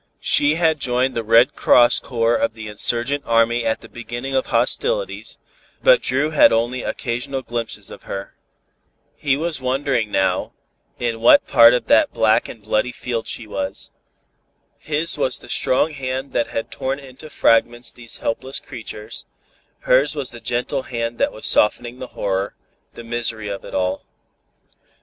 She 0.23 0.55
had 0.55 0.79
joined 0.79 1.13
the 1.13 1.23
Red 1.23 1.55
Cross 1.55 1.99
Corps 1.99 2.33
of 2.33 2.55
the 2.55 2.67
insurgent 2.67 3.23
army 3.23 3.63
at 3.63 3.81
the 3.81 3.87
beginning 3.87 4.33
of 4.33 4.47
hostilities, 4.47 5.37
but 5.83 6.01
Dru 6.01 6.31
had 6.31 6.41
had 6.45 6.51
only 6.51 6.81
occasional 6.81 7.43
glimpses 7.43 7.91
of 7.91 8.01
her. 8.09 8.33
He 9.15 9.37
was 9.37 9.61
wondering 9.61 10.09
now, 10.09 10.53
in 10.97 11.19
what 11.21 11.45
part 11.45 11.75
of 11.75 11.85
that 11.85 12.11
black 12.11 12.49
and 12.49 12.63
bloody 12.63 12.91
field 12.91 13.27
she 13.27 13.45
was. 13.45 13.91
His 14.79 15.19
was 15.19 15.37
the 15.37 15.49
strong 15.49 15.91
hand 15.91 16.31
that 16.31 16.47
had 16.47 16.71
torn 16.71 16.97
into 16.97 17.29
fragments 17.29 17.91
these 17.91 18.17
helpless 18.17 18.59
creatures; 18.59 19.25
hers 19.81 20.15
was 20.15 20.31
the 20.31 20.39
gentle 20.41 20.81
hand 20.81 21.19
that 21.19 21.31
was 21.31 21.45
softening 21.45 21.99
the 21.99 22.07
horror, 22.17 22.55
the 22.95 23.03
misery 23.03 23.49
of 23.49 23.63
it 23.63 23.75
all. 23.75 24.03